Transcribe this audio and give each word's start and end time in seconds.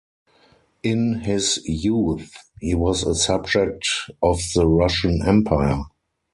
In 0.81 1.19
his 1.25 1.61
youth 1.63 2.33
he 2.59 2.73
was 2.73 3.03
a 3.03 3.13
subject 3.13 3.87
of 4.23 4.41
the 4.55 4.65
Russian 4.65 5.21
Empire. 5.23 5.83